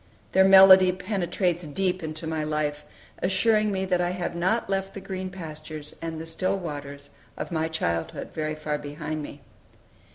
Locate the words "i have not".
4.01-4.67